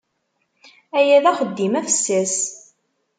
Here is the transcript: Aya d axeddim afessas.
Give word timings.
Aya 0.97 1.17
d 1.23 1.25
axeddim 1.31 1.73
afessas. 1.79 2.35